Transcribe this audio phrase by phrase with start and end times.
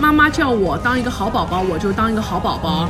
[0.00, 2.88] 妈妈叫我当一个好宝宝，我就当一个好宝宝。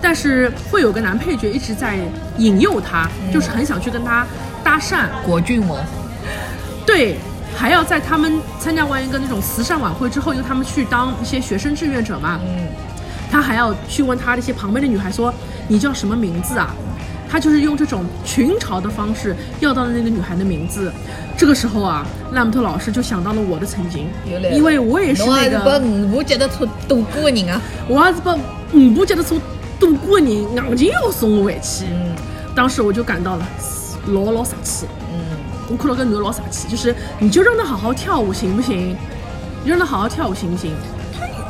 [0.00, 1.98] 但是会有个男配角一直在
[2.38, 4.24] 引诱她，就是很想去跟她
[4.62, 5.78] 搭讪，果郡王，
[6.86, 7.16] 对，
[7.56, 12.38] 还要在他们参加完一个那种慈善晚会之后，因为他们去当一些学生志愿者嘛。
[12.44, 12.68] 嗯，
[13.30, 15.32] 他还要去问他那些旁边的女孩说
[15.66, 16.74] ：“你叫什么名字啊？”
[17.32, 20.92] 他就是用这种群嘲的方式要到了那个女孩的名字。
[21.34, 24.06] 这个时候啊，赖姆特老师就想到了我的曾经，
[24.52, 27.58] 因为我也是那个，五步脚踏车渡过的人啊。
[27.88, 28.36] 我还是把
[28.74, 29.40] 五步脚踏车
[29.80, 30.34] 渡过的人，
[30.68, 31.86] 硬劲要送我回去。
[31.90, 32.14] 嗯
[32.54, 33.48] 当时我就感到了
[34.08, 34.84] 老老傻气。
[35.10, 35.38] 嗯，
[35.70, 38.94] 我看到个女的老傻气，就是你就让她好好跳舞行不行？
[39.64, 40.70] 你让她好好跳舞行不行？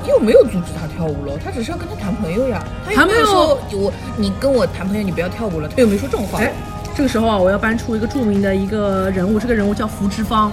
[0.03, 2.62] 他又没有阻止他跳舞了，他只是要跟他谈朋友呀。
[2.84, 6.41] 他又没有谈朋友说我你跟我谈朋友，你不要跳舞了，他又没说这种话。
[6.41, 6.53] 哎，
[6.95, 10.53] 这个时候啊，我要搬出一个著名的一个人物，这个人物叫福芝芳。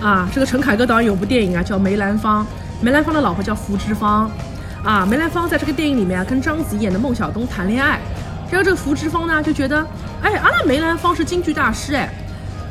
[0.00, 2.42] 啊，这个陈凯歌导演有部电影啊，叫《梅兰芳》，
[2.80, 4.30] 梅兰芳的老婆叫福芝芳。
[4.84, 8.00] 啊，梅兰芳在这个电影里面啊，跟章子怡演的孟小冬谈恋爱，
[8.50, 9.84] 然后这个福芝芳呢就觉得，
[10.22, 12.08] 哎，阿拉梅兰芳是京剧大师，哎，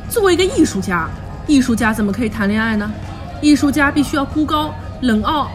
[0.10, 1.08] 作为一个艺术家，
[1.46, 2.90] 艺术家怎么可以谈恋爱呢？
[3.42, 5.52] 艺术家必须要孤高冷傲。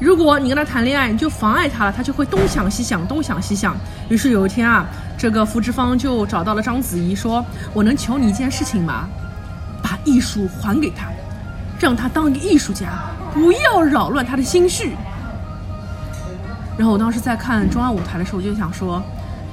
[0.00, 3.76] 如果你跟他谈恋爱，你就妨碍他了，他就会东想西想，东想西想。
[4.08, 4.84] 于是有一天啊，
[5.16, 9.08] 这个福芝芳就找到了章子怡，说：“我能求你一件事情吗？
[9.82, 11.06] 把艺术还给他，
[11.78, 12.88] 让他当一个艺术家，
[13.32, 14.96] 不要扰乱他的心绪。”
[16.76, 19.00] 然后我当时在看中央舞台的时候，我就想说，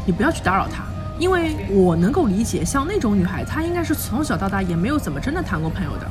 [0.05, 0.83] 你不要去打扰他，
[1.19, 6.09] 因为我能够理解，像那种女孩，她应该是从小到大也没有怎么真的谈过朋友的。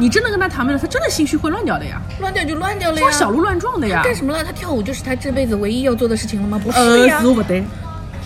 [0.00, 3.06] 你真的跟他谈朋友，他真的心虚会乱掉的呀，乱掉就乱掉了呀。
[3.06, 4.02] 会小鹿乱撞的呀。
[4.04, 4.42] 干什么了？
[4.42, 6.60] 他跳舞就是他这辈子唯一要做的事情了吗？
[6.62, 7.62] 不是呃，呀是，我不对，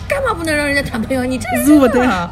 [0.08, 1.24] 干嘛不能让人家谈朋友？
[1.24, 2.30] 你这人是我的真的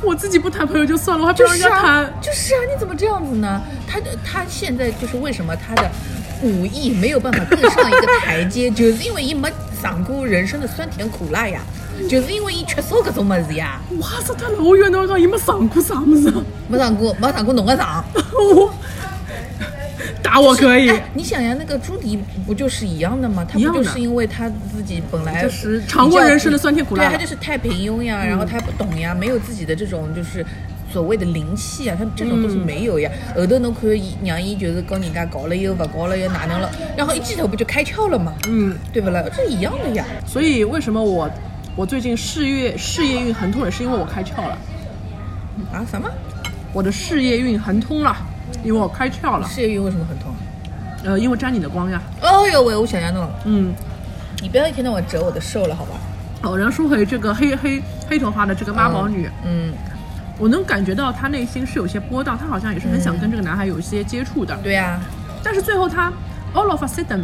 [0.00, 3.60] 我自己不谈朋友就算了，我还不让人就是啊家谈。，就是啊，你怎么这样子呢？
[3.86, 5.90] 他的他现在就是为什么他的
[6.40, 9.50] 武艺没有办法更上一个台阶，就是因为伊没
[9.82, 11.60] 尝过人生的酸甜苦辣呀，
[12.08, 16.32] 就是因为伊缺少搿种物事呀，哇塞，他老远侬讲，伊没上过啥物事，
[16.68, 18.04] 没上过没上过侬个尝。
[18.14, 18.72] 我
[20.22, 23.46] 打我可以哎，，你想呀，那个朱迪不就是一样的吗？
[23.50, 30.44] 他不就是因为他自己本来就是尝过人生的酸甜苦辣对，他就是太平庸呀，然后他不懂呀，没有自己的这种就是。
[30.90, 33.10] 所谓的灵气啊，他这种都是没有呀。
[33.36, 39.22] 后头侬看伊让伊就是跟人家搞了又不搞了又哪能了，然后一记头不就开窍了嘛，嗯，对不啦？
[39.36, 40.02] 这一样的呀。
[40.26, 41.28] 所以为什么我
[41.78, 44.58] 我最近事业事业运很通，也是因为我开窍了，
[45.72, 46.10] 啊什么？
[46.72, 48.16] 我的事业运很通了，
[48.64, 50.34] 因为我开窍了，事业运为什么很痛？
[51.04, 53.72] 呃，因为沾你的光呀，哦呦喂，我想想弄，嗯。
[54.40, 55.92] 你不要一天到晚折我的寿了，好吧？
[56.42, 59.72] 哦，然后说回这个黑黑黑头发的这个妈宝女，嗯，
[60.36, 64.56] 我能感觉到她内心是有些波荡，她好像也是很想跟这个男孩有一些接触的。
[64.64, 64.98] 对呀、
[65.44, 66.12] 但是最后她
[66.54, 67.22] all of a sudden，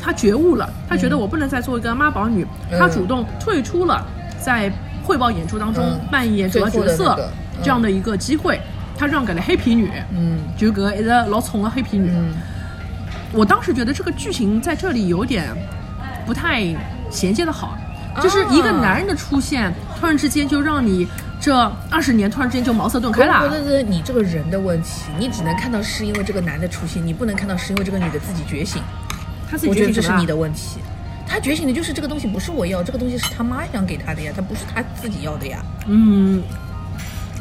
[0.00, 2.78] 她觉悟了，她觉得我不能再做一个妈宝女，嗯。
[2.78, 4.04] 她主动退出了
[4.40, 4.72] 在
[5.04, 6.00] 汇报演出当中嗯。
[6.10, 7.30] 扮演主要角色
[7.62, 8.60] 这样的一个机会，
[8.96, 10.38] 她让给了黑皮女，嗯。
[10.56, 12.10] 就搿个一直老宠的黑皮女。
[12.10, 12.34] 嗯。
[13.32, 15.54] 我当时觉得这个剧情在这里有点
[16.26, 16.64] 不太
[17.10, 17.78] 衔接的好，
[18.20, 21.06] 就是一个男人的出现，突然之间就让你
[21.40, 21.54] 这
[21.88, 23.50] 二十年突然之间就茅塞顿开我觉了。
[23.50, 28.82] 得是你这个人的问题，你只能看到是因为这个男的出现，你不能看到是因为这个女的自己觉醒。
[29.50, 30.78] 他自己我觉得这是你的问题。
[31.26, 35.64] 他觉醒的就是这个东西不是我要，这个东西是他妈想给他的呀，他不是他自己要的呀。
[35.86, 36.42] 嗯，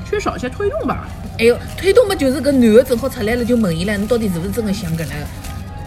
[0.06, 1.08] 缺少一些推动吧。
[1.40, 5.16] 哎呦，推动嘛就是个男的正好出来了，就问伊了，你到底是不是真的想搿能？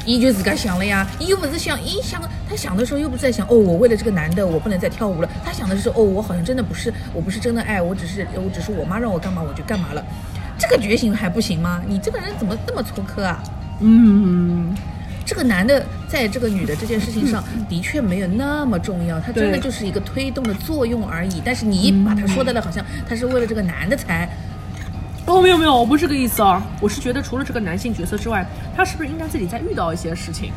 [0.05, 10.05] 伊就自家想了呀，伊又不是想，伊想他想的时候又不是在想哦，我为了这个男的我不能再跳舞了，他想的是哦，我好像真的不是，我不是真的爱，我只是我只是我妈让我干嘛我就干嘛了，
[10.59, 11.81] 这个觉醒还不行吗？
[11.87, 13.41] 你这个人怎么这么粗刻啊？
[13.79, 14.75] 嗯，
[15.33, 21.41] 这个男的在这个女的这件事情上的确没有那么重要，他真的就是一个推动的作用而已。
[21.43, 24.29] 但是你把他说的了，好像他是为了这个男的才，
[25.25, 26.63] 哦，没有没有，我不是这个意思啊。
[26.83, 28.47] 我是觉得除了这个男性角色之外，
[28.77, 30.53] 他是不是应该自己再遇到一些事情，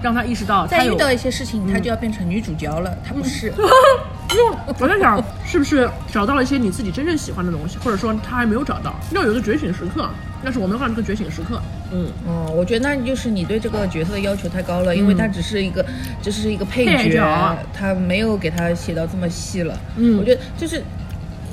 [0.00, 2.96] 让他意识到再遇到一些事情，他就要变成女主角了。
[3.04, 3.52] 他不是，
[4.78, 10.08] 我在想，是不是找到了一些你自己真正喜欢的东西，或者说他还没有找到，要有一个觉醒时刻。
[10.44, 11.60] 但是我没有看到这个觉醒时刻。
[11.92, 15.84] 嗯，哦，我觉得那就是你对这个角色的要求太高了，因为他只是一个，
[16.22, 19.78] 只是一个配配角他没有给他写到这么细了。
[19.96, 20.82] 嗯我觉得就是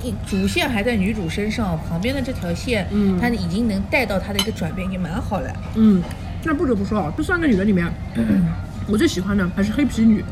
[0.04, 5.51] 一主线还在女主身上，旁边的这条线，嗯他已经能带到他的一个转变，已经蛮好了。
[5.75, 6.01] 嗯，
[6.44, 7.92] 那不得不说啊，这三个女的里面，
[8.88, 10.24] 我最喜欢的还是黑皮女。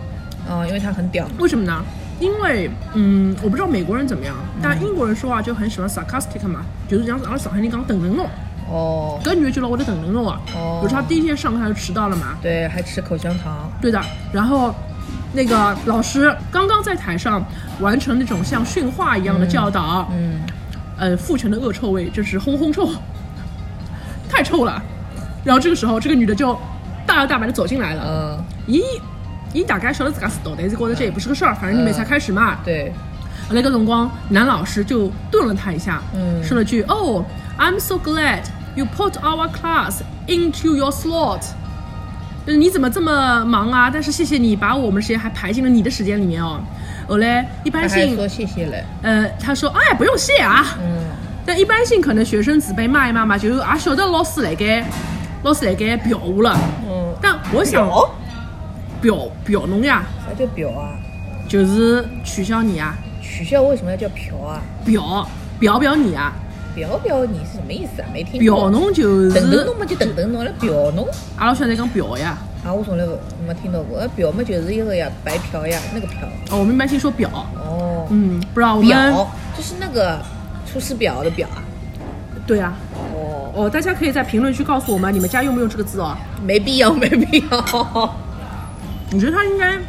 [0.48, 1.28] 啊、因为她很屌。
[1.40, 1.84] 为什么呢？
[2.20, 8.30] 因为，嗯，我不知道美国人怎么样，但英国人说话就很喜欢 sarcastic 嘛，就是讲阿拉上海人讲等等侬，
[8.70, 10.40] 哦，搿女的就老会得等等侬啊。
[10.56, 13.70] 哦比如说她第一天上课她就迟到了嘛，对，还吃口香糖。
[13.82, 14.02] 对的。
[14.34, 14.74] 然后
[15.34, 17.44] 那个老师刚刚在台上
[17.80, 20.42] 完成那种像训话一样的教导，嗯，
[20.98, 22.90] 呃，父权的恶臭味，就是烘烘臭，
[24.30, 24.82] 太臭了。
[25.44, 26.58] 然后这个时候，这个女的就
[27.06, 28.82] 大摇大摆的走进来了，嗯，咦。
[29.54, 32.58] 伊大概晓得自家迟到，但是觉得这也不是个事儿，反正你们才开始嘛。
[32.66, 32.92] 对，
[33.50, 37.24] 那个辰光，男老师就顿了他一下，嗯说了句：“Oh,
[37.58, 38.42] I'm so glad
[38.76, 41.42] you put our class into your slot。”
[42.46, 43.90] 就是你怎么这么忙啊？
[43.92, 46.60] 但是谢谢你把我们时间还排进了你的时间里面哦。
[47.08, 48.84] 后来一般性，说谢谢嘞。
[49.02, 50.78] 呃，他说：“哎，不用谢啊。
[50.80, 51.06] 嗯，
[51.44, 54.86] 但一般性可能学生自被骂一骂嘛，就也晓得老师来该
[55.42, 56.56] 老师来该表我了。
[56.88, 58.12] 嗯，但我想表
[59.02, 60.94] 表表侬呀，啥叫表啊？
[61.48, 64.62] 就是取消你啊，取消为什么要叫嫖啊？
[64.86, 65.28] 表
[65.60, 66.32] 表表你啊。
[66.76, 68.08] 表表你是什么意思啊？
[68.14, 68.70] 没听表过。
[68.70, 71.08] 侬就是等等侬嘛就等等侬了，表侬
[71.38, 73.06] 阿拉现在讲表呀，啊，我从来
[73.48, 74.06] 没听到过。
[74.10, 76.28] 表嘛就是一个呀，白嫖呀，那个嫖。
[76.52, 80.20] 哦，我们一般性说表，哦，嗯，不知道我们表就是那个
[80.72, 81.64] 出师表的表啊。
[82.46, 86.16] 对啊，哦，哦，大家可以在评论区告诉我们你们家用不用这个字哦。
[86.46, 87.58] 没必要， 没必要。
[89.14, 89.80] 我觉得他应该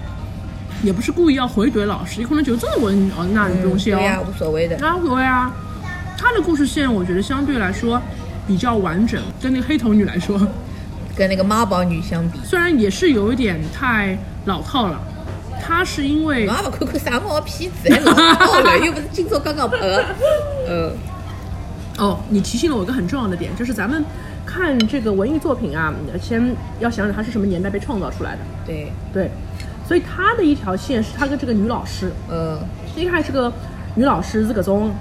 [0.82, 4.76] 也不是故意要回怼老师，有可能觉得真的问哦，那你不用谢对呀，哦，无所谓的。
[4.80, 5.52] 那无所谓啊。
[6.16, 8.00] 他的故事线我觉得相对来说
[8.46, 10.40] 比较完整，跟那个黑头女来说，
[11.16, 15.00] 跟那个妈宝女相比，虽然也是有一点太老套了。
[15.68, 20.04] 他是因为侬也勿看看啥毛片子，还 老套了， 又不是今朝刚刚拍的。
[20.68, 20.92] 呃，
[21.98, 24.04] 哦，你提醒了我一个很重要的点，就是咱们
[24.44, 25.92] 看这个文艺作品啊，
[26.22, 28.38] 先要想想它是什么年代被创造出来的。
[28.64, 29.30] 对，对，
[29.88, 32.60] 所以他的一条线是他跟这个女老师，呃，
[32.94, 33.52] 一开始这个
[33.96, 34.94] 女老师是搿种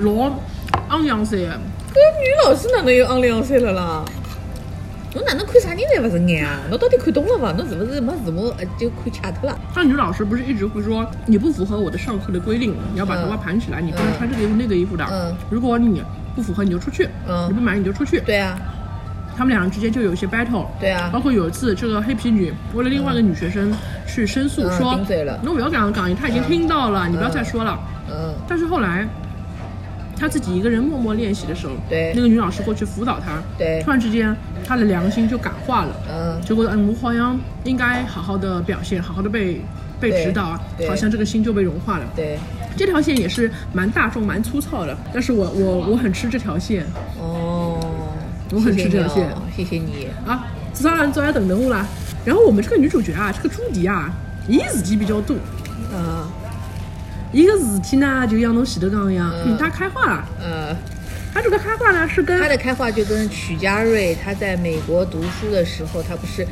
[0.00, 0.30] 老
[0.88, 1.60] 昂扬噻的，
[1.92, 4.04] 搿女老师哪能又昂两岁了啦？
[5.12, 6.60] 侬哪能看啥人侪勿顺眼啊？
[6.70, 7.52] 侬到底看懂了伐？
[7.52, 9.58] 侬是勿是没字幕呃就看卡脱了？
[9.74, 15.04] 那女老师不是一直会说你不符合我的上课的规定，你要把头发盘起来，你不能穿这个衣服那个衣服的。
[15.10, 16.02] 嗯如果你
[16.36, 18.20] 不符合你就出去，嗯你不满意你就出去。
[18.20, 18.56] 对啊，
[19.36, 20.66] 他们两人之间就有一些 battle。
[20.78, 23.72] 对啊包括有一次这个黑皮女为了另外一个女学生
[24.06, 27.76] 去申诉，嗯说顶嘴了侬不要这样讲，他已经听到了，你不要再说了。
[28.08, 29.08] 嗯，但是后来，
[30.20, 32.12] 他自己一个人默默练习的时候，对。
[32.14, 33.80] 那个女老师过去辅导他，对。
[33.82, 36.40] 突然之间他的良心就感化了，嗯。
[36.42, 39.62] 就觉得嗯，我好像应该好好的表现，好好的被
[39.98, 42.04] 被指导，对好像这个心就被融化了。
[42.14, 42.38] 对，
[42.76, 46.84] 这条线也是蛮大众、蛮粗糙的，但是我我我很吃这条线。
[47.18, 47.80] 哦，
[48.52, 49.30] 我很吃这条线。
[49.30, 50.06] 哦，谢谢你。
[50.26, 51.86] 啊，至少让大家等人物啦。
[52.24, 54.12] 然后我们这个女主角啊，这个朱迪啊，
[54.46, 55.34] 伊自己比较多，
[55.90, 56.28] 啊，
[57.32, 60.28] 一个事体呢就像侬前头讲一样，嗯他，开化了。
[60.40, 60.76] 呃，
[61.32, 66.44] 他这个开化呢是跟他的开化就跟曲家瑞他在美国读书的时候，他不是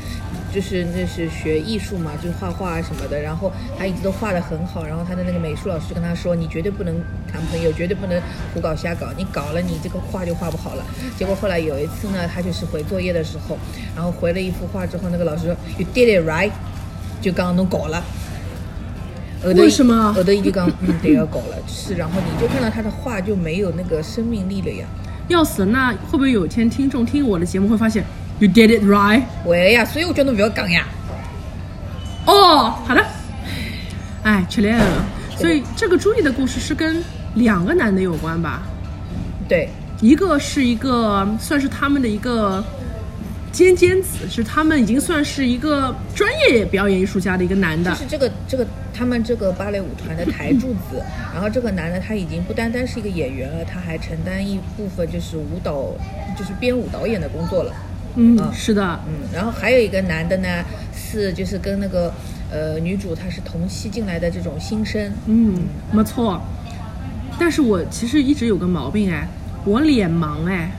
[0.55, 6.95] 就是那是学艺术嘛，就画画啊什么的，然后他一直都画得很好，然后他的那个美术老师就跟他说，你绝对不能
[7.31, 8.23] 谈朋友，绝对不能
[8.55, 10.85] 胡搞瞎搞，你搞了你这个画就画不好了。
[11.19, 13.59] 结果后来有一次呢，他就是回作业的时候，
[13.97, 16.53] 然后回了一幅画之后，那个老师说 You did it right，
[17.21, 18.03] 就刚刚弄搞了。
[19.45, 24.87] 为什么后头伊就讲，嗯，得，要搞了，是，然后你就看到他的话就没有那个生命力了呀。
[25.29, 28.05] 要死，那会不会有一天听众听我的节目会发现
[28.39, 29.23] you did it right？
[29.45, 30.87] 会呀，所以我叫侬不要讲呀。
[32.27, 33.05] 哦，好的。
[34.25, 34.85] 哎，吃力了。
[35.37, 37.03] 所以这个朱莉的故事是跟
[37.35, 38.63] 两个男的有关吧？
[39.49, 39.69] 对，
[40.01, 42.63] 一个是一个算是他们的一个
[43.53, 47.97] 尖尖子，是他们已经算是一个专业表演艺术家的一个男的就。
[47.99, 51.03] 是这个这个他们这个芭蕾舞团的台柱子，
[51.33, 55.95] 然后这个男的他已经不单单是一个演员了，他还承担一部分就是舞蹈，
[56.37, 57.73] 就是编舞导演的工作了。
[58.17, 59.01] 嗯，啊是的。
[59.07, 60.65] 嗯，然后还有一个男的呢，
[60.95, 62.13] 是就是跟那个
[62.51, 65.13] 呃女主她是同期进来的这种新生。
[65.27, 65.55] 嗯，
[65.93, 66.41] 没错。
[67.39, 69.29] 但是我其实一直有个毛病哎，
[69.65, 70.73] 我脸盲哎，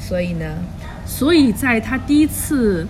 [0.00, 0.44] 所以呢，
[1.04, 2.86] 所以在他第一次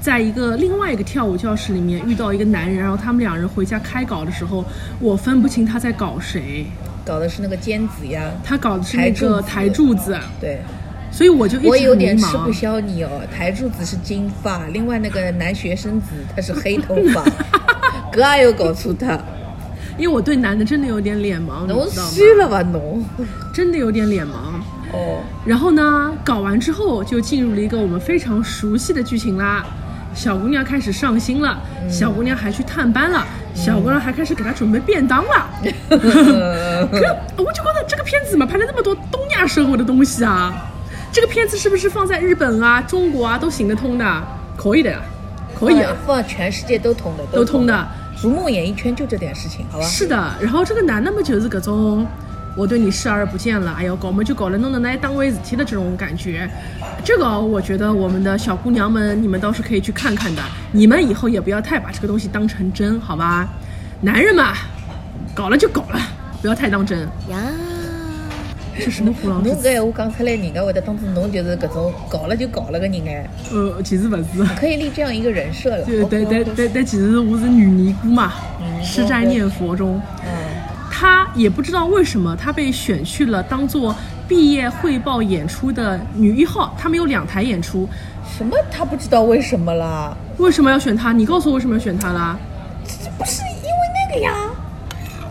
[0.00, 4.64] 在一个另外一个跳舞教室里面遇到一个男人，然后他们两人回家开搞的时候，
[5.00, 6.66] 我分不清他在搞谁。
[7.04, 10.58] 搞的是那个尖子呀，他搞的是那个台台柱子，对，
[11.12, 13.08] 所以我就一直我有点吃不消你哦。
[13.32, 17.24] 台柱子是金发，另外那个男学生子他是黑头发，
[18.12, 19.16] 哥也有搞错他。
[19.96, 21.90] 因为我对男的真的有点脸盲，你？
[22.10, 23.02] 虚了吧侬？
[23.54, 24.45] 真的有点脸盲。
[24.96, 29.64] 哦，然后呢，搞完之后就进入了一个我们非常熟悉的剧情啦。
[30.14, 33.22] 小姑娘开始上心了，嗯小姑娘还去探班了，
[33.54, 35.50] 小姑娘还开始给她准备便当了。
[35.90, 40.54] 可我就觉得这个片子怎么拍了那么多东亚社会的东西啊？
[41.12, 44.22] 这个片子是不是放在日本啊、中国啊都行得通的？
[44.56, 45.02] 可以的呀，
[45.54, 47.86] 可以啊，放全世界都通的，都通的。
[48.18, 49.84] 逐梦演艺圈就这点事情，好吧？
[49.84, 52.06] 是的，然后这个男的嘛就是各种，
[52.56, 56.48] 我对你视而不见了，哎呦，搞么就搞了，弄得来当回事体的这种感觉。
[57.04, 60.42] 这个我觉得我们的小姑娘们，你们倒是可以去看看的。
[60.72, 63.46] 你们以后也不要太把这个东西当成真，好吧？
[64.00, 64.54] 男人嘛，
[65.34, 66.00] 搞了就搞了，
[66.40, 67.00] 不要太当真。
[67.28, 67.36] 呀。
[68.78, 69.70] 是什么虎狼之侬搿词？
[69.70, 74.22] 闲话讲出来，人家会得当做侬就是搿种搞了就搞了个人哎，呃，其实不是。
[74.54, 75.82] 可以立这样一个人设了。
[75.84, 78.34] 对对对对对，其实我是女尼姑嘛，
[78.84, 79.98] 吃斋念佛中。
[80.26, 80.30] 嗯，
[80.98, 83.94] 她也不知道为什么，她被选去了当做
[84.26, 86.74] 毕业汇报演出的女一号。
[86.78, 87.86] 他们有两台演出，
[88.34, 90.16] 什么他不知道为什么啦？
[90.38, 91.12] 为什么要选她？
[91.12, 92.38] 你告诉我为什么要选她啦？
[92.86, 94.34] 这不是因为那个呀，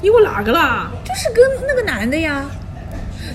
[0.04, 0.92] 因为哪个啦？
[1.04, 2.46] 就是跟那个男的呀。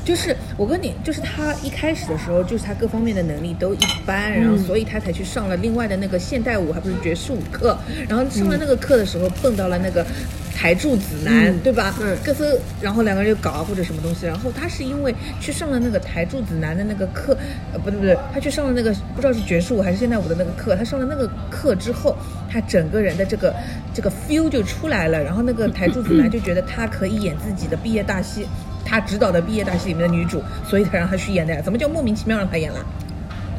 [0.05, 7.77] 就是我跟你，就是他一开始的时候，就是他各方面的能力都一般，然后所以他才去上了另外的那个现代舞，还不是爵士舞课。
[8.09, 10.07] 然后上了那个课的时候，碰到了那个
[10.55, 11.95] 台柱子男，嗯对吧？
[11.99, 14.27] 对各色，然后两个人就搞啊或者什么东西。
[14.27, 17.37] 然后他是因为去上了那个台柱子男的那个课，
[17.73, 20.77] 呃，不对不对，他去上了那个不知道是爵士舞还是现代舞的那个课。
[20.77, 22.17] 他上了那个课之后，
[22.51, 23.55] 他整个人的这个
[23.95, 25.23] 这个 feel 就出来了。
[25.23, 28.47] 然后那个台柱子男就觉得他可以演自己的毕业大戏。
[28.85, 31.61] 他指导的毕业大戏里面的女主，所以才让他去演的呀。
[31.63, 32.85] 怎么叫莫名其妙让他演了？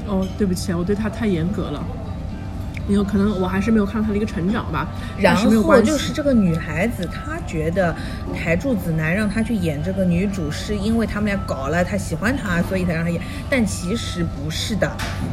[0.08, 1.82] 哦，对不起，我对他太严格了。
[2.88, 4.88] 有可能我还是没有看到她的一个成长吧，
[5.20, 5.36] 然。
[5.36, 7.96] 后就是这个女孩子，她觉得
[8.36, 13.22] 台柱子男让她去演这个女主，是因为他们俩搞了，她喜欢她，所以才让她演。
[13.50, 14.90] 但其实不是的，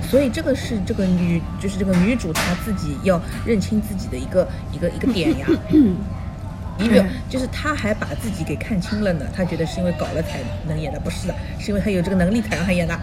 [0.09, 5.47] 所以这个是这个女，就是这个女主她自己要认清自己的一个一个一个点呀。
[6.79, 9.27] 你没有，就是她还把自己给看清了呢。
[9.35, 12.99] 她觉得是因为搞了才能演的，不是的，是因为她有这个能力才让她演的。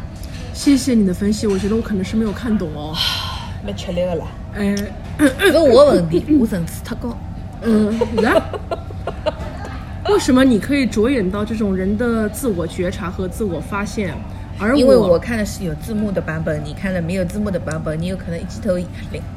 [0.54, 2.96] 谢谢你的分析，我觉得我可能是没有看懂哦。
[3.66, 4.76] 蛮吃力的啦，哎，
[5.18, 7.18] 这是我的问题，我层次太高。
[7.64, 8.40] 嗯，来
[10.10, 14.14] 为什么你可以着眼到这种人的自我觉察和自我发现，
[14.60, 18.86] 而因为我看的是有字幕的版本，你看的没有字幕的版本，你有可能一记头灵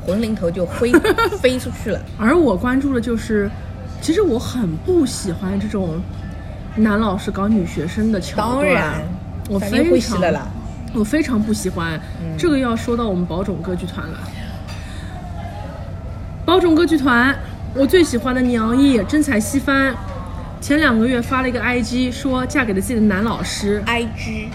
[0.04, 0.92] 魂灵头就飞
[1.40, 1.98] 飞出去了。
[2.18, 3.50] 而我关注的就是，
[4.02, 5.98] 其实我很不喜欢这种
[6.76, 8.56] 男老师搞女学生的桥段。
[8.56, 9.02] 当然，
[9.48, 10.46] 我非常喜了啦
[10.94, 12.00] 我非常不喜欢。
[12.36, 14.18] 这个要说到我们宝冢歌剧团了。
[16.44, 17.36] 宝冢歌剧团，
[17.74, 19.94] 我最喜欢的娘役真彩希帆，
[20.60, 24.48] 前两个月发了一个 IG 说嫁给了自己的男老师，I G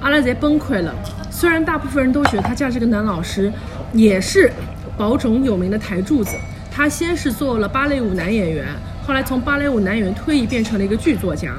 [0.00, 0.92] 阿拉贼崩溃了。
[1.30, 3.52] 虽然大部分人都觉得她嫁这个男老师
[3.92, 4.52] 也是
[4.96, 6.36] 宝冢有名的台柱子，
[6.70, 8.66] 她先是做了芭蕾舞男演员，
[9.06, 11.54] 后来从芭蕾舞男演员退役变成了一个剧作家，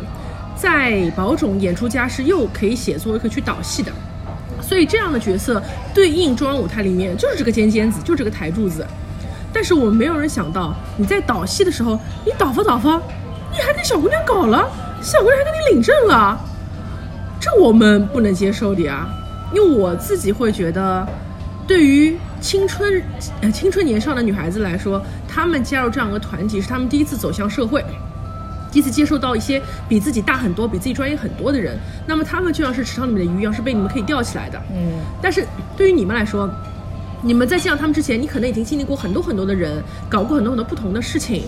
[0.55, 3.91] 在宝冢演出家是又可以写作又可以去导戏的。
[4.62, 5.62] 所以这样的角色
[5.93, 8.85] 对应中央舞台里面就是这个尖尖子，就这个台柱子。
[9.53, 13.00] 但是我们没有人想到，你在导戏的时候，你导发导发，
[13.51, 14.67] 你还跟小姑娘搞了，
[15.01, 16.39] 小姑娘还跟你领证了，
[17.39, 19.07] 这我们不能接受的呀。
[19.53, 21.07] 因为我自己会觉得，
[21.67, 23.01] 对于青春
[23.41, 27.85] 呃青春年少的女孩子来说，她们加入这样一个团体是她们第一次走向社会。
[28.75, 34.62] 第一次接受到一些比自己大很多、比自己专业很多的人，那么他们就像是池塘里面的鱼一样，是被你们可以钓起来的。
[34.70, 36.53] 嗯，但是对于你们来说，
[37.22, 41.44] 你们在见到他们之前，你可能已经经历过很多很多的人，搞过很多很多不同的事情。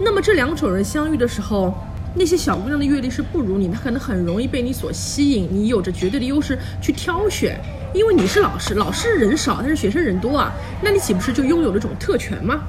[0.00, 1.74] 那么这两种人相遇的时候，
[2.14, 7.60] 那些小姑娘的阅历是不如你，她可能很容易被你所吸引，你有着绝对的优势去挑选，
[7.92, 12.62] 因为你是老师，老师人少，但是学生人多啊，那你岂不是就拥有这种特权吗？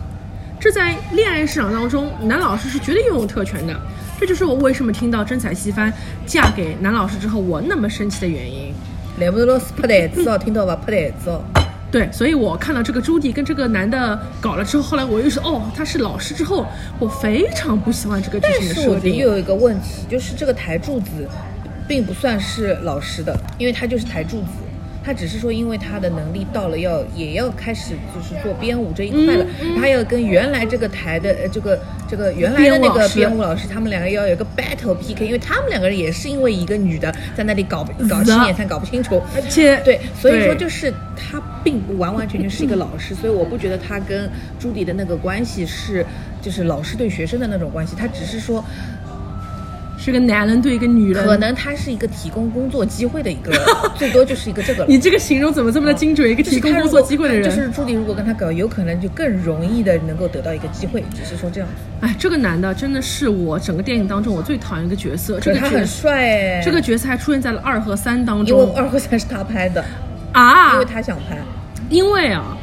[0.59, 3.79] 这在恋爱市场当中，男老师是绝对拥有特权的。
[4.19, 5.93] 这就是我为什么听到真彩西番
[6.25, 8.73] 嫁给男老师之后，我那么生气的原因。
[9.19, 10.75] 来不老师拍台子哦，听到吧？
[10.85, 11.41] 拍台子哦。
[11.91, 16.65] 对，所以我看到这个朱迪跟这个男的搞了之后，后来我又是哦，他是老师之后，
[16.99, 19.19] 我非常不喜欢这个剧情的设是我觉得定。
[19.19, 21.27] 有一个问题，就是这个台柱子
[21.87, 24.47] 并不算是老师的，因为他就是台柱子，
[25.07, 29.45] 他只是说因为他的能力到了要也要开始就是做编舞这一块了，
[29.79, 46.05] 他要跟原来这个台的呃这个这个原来的那个编编舞老师，他们两个要有一个 battle PK，因为他们两个人也是因为一个女的在那里搞搞七年三搞不清楚，而且对，所以说就是他并不完完全全是一个老师， 所以我不觉得他跟朱迪的那个关系是
[46.41, 48.61] 就是老师对学生的那种关系，他只是说
[50.07, 53.51] 是个男人对一个女人，可能他是一个提供工作机会的一个，
[53.99, 54.85] 最多就是一个这个了。
[54.87, 56.31] 你这个形容怎么这么的精准？
[56.31, 61.67] 一个提供工作机会的人，就是朱迪如果跟他搞，有可能就更容易的能够得到一个机会，只是说这样。
[61.99, 65.41] 哎，这个男的真的是我整个电影当中我最讨厌的一个角色。
[65.41, 69.83] 这个他很帅哎，这个角色还出现在了二和三当中因为中二和三是他拍的，
[70.31, 71.37] 啊，因为他想拍。
[71.89, 72.56] 因为啊，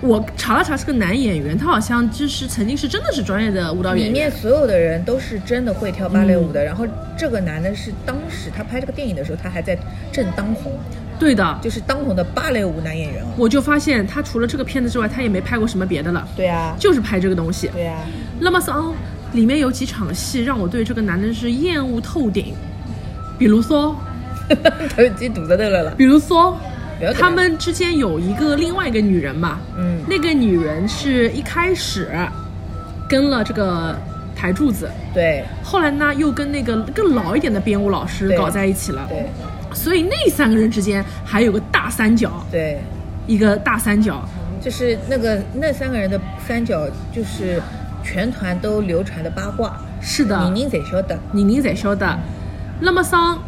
[0.00, 4.14] 我查了查是个男演员，他好像就是曾经是真的是专业的舞蹈里演员。
[4.14, 6.86] 里面所有的人都是真的会跳芭蕾嗯舞的，然后
[7.16, 9.76] 这个男的是当时他拍这个电影的时候，他还在
[10.12, 10.72] 正当红，
[11.18, 13.26] 对的，就是当红的芭蕾舞男演员哦。
[13.36, 17.68] 我就发现他除了这个片子之外，他也没拍过什么别的了，对啊，就是拍这个东西。
[17.68, 17.98] 对啊，
[18.38, 18.94] 那么桑
[19.32, 22.54] 里面有几场戏让我对这个男的是厌恶透顶，
[23.36, 23.96] 比如说，
[24.48, 25.94] 他就自己堵在那了了。
[25.96, 26.56] 比如说
[27.00, 30.00] 他他们之间有一个另外一个女人嘛，嗯。
[30.08, 32.08] 那个女人是一开始
[33.08, 33.96] 跟了这个
[34.34, 35.44] 台柱子，对。
[35.62, 39.26] 后来呢又跟那个更老一点的编舞老师搞在一起了，对。
[39.74, 42.80] 所以那三个人之间还有个大三角，对，
[43.26, 44.26] 一个大三角，
[44.62, 47.60] 就是那个那三个人的三角，就是
[48.02, 52.18] 全团都流传的八卦，是的，人人侪晓得，人人侪晓得。
[52.80, 53.38] 那么桑，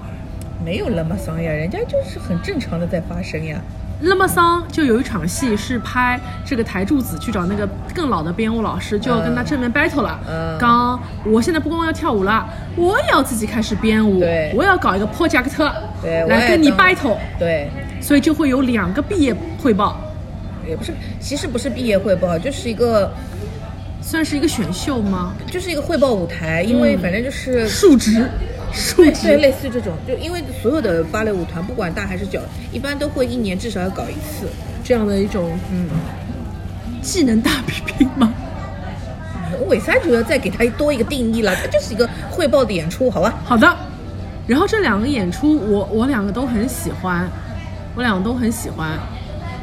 [0.65, 3.61] 没有那么丧呀，人家就是很正常的在发生呀。
[4.03, 10.19] 那么桑就有一场戏是拍这个台柱子去找那个更老的编舞老师，就要跟他正面 battle 了。
[10.27, 10.59] 嗯。
[10.59, 14.53] 刚我现在不光要跳舞了，我也要自己开始编舞，对。
[14.57, 15.63] 我要搞一个 project
[16.03, 17.69] 来跟你 battle，对，
[18.01, 20.01] 所以就会有两个毕业汇报，
[20.67, 23.13] 也不是，其实不是毕业汇报，就是一个
[24.01, 25.35] 算是一个选秀吗？
[25.47, 28.27] 就是一个汇报舞台，因为反正就是数值，
[28.73, 32.41] 数对对，类似于这种，就因为所有的芭蕾舞团，不管大还是小，
[32.73, 34.47] 一般都会一年至少要搞一次。
[34.83, 35.89] 这样的一种嗯，
[37.03, 38.33] 技能大比拼吗？
[39.59, 41.55] 我为啥就要再给他多一个定义了？
[41.55, 43.35] 它就是一个汇报的演出，好吧？
[43.45, 43.77] 好的，
[44.47, 47.29] 然后这两个演出，我我两个都很喜欢，
[47.95, 48.99] 我两个都很喜欢。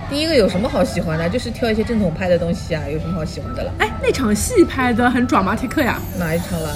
[0.09, 1.27] 第一个有什么好喜欢的？
[1.27, 3.71] 就是跳一些正统派的东西啊，有什么好喜欢的了？
[3.79, 6.69] 哎，那场戏拍的很抓马蒂克呀，哪一场了？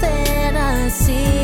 [0.00, 1.35] Fantasy.